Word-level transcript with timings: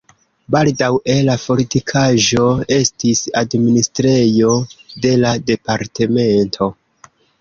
Baldaŭe 0.53 1.17
la 1.25 1.33
fortikaĵo 1.41 2.47
estis 2.77 3.21
administrejo 3.43 4.57
de 5.05 5.13
la 5.27 5.35
departemento. 5.53 6.73